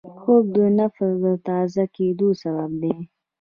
[0.19, 2.95] خوب د نفس د تازه کېدو سبب دی